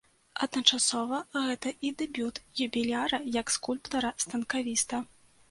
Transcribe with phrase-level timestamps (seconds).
[0.43, 5.05] Адначасова гэта і дэбют юбіляра як скульптара-станкавіста.